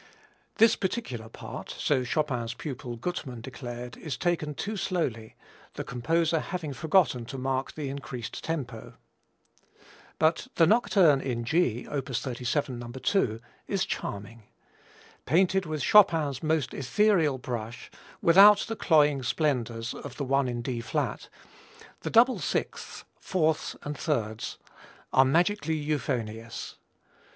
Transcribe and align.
This 0.55 0.75
particular 0.75 1.29
part, 1.29 1.69
so 1.77 2.03
Chopin's 2.03 2.55
pupil 2.55 2.95
Gutmann 2.97 3.39
declared, 3.39 3.97
is 3.97 4.17
taken 4.17 4.55
too 4.55 4.75
slowly, 4.75 5.35
the 5.75 5.83
composer 5.83 6.39
having 6.39 6.73
forgotten 6.73 7.23
to 7.25 7.37
mark 7.37 7.73
the 7.73 7.87
increased 7.87 8.43
tempo. 8.43 8.95
But 10.17 10.47
the 10.55 10.65
Nocturne 10.65 11.21
in 11.21 11.43
G, 11.43 11.87
op. 11.87 12.07
37, 12.07 12.79
No. 12.79 12.87
2, 12.91 13.39
is 13.67 13.85
charming. 13.85 14.41
Painted 15.27 15.67
with 15.67 15.83
Chopin's 15.83 16.41
most 16.41 16.73
ethereal 16.73 17.37
brush, 17.37 17.91
without 18.23 18.61
the 18.61 18.75
cloying 18.75 19.21
splendors 19.21 19.93
of 19.93 20.17
the 20.17 20.25
one 20.25 20.47
in 20.47 20.63
D 20.63 20.81
flat, 20.81 21.29
the 21.99 22.09
double 22.09 22.39
sixths, 22.39 23.05
fourths 23.19 23.75
and 23.83 23.95
thirds 23.95 24.57
are 25.13 25.25
magically 25.25 25.75
euphonious. 25.77 26.77